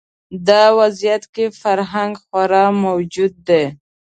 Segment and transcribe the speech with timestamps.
[0.47, 2.51] دا وضعیت کې فرهنګ خوار
[2.85, 3.63] موجود دی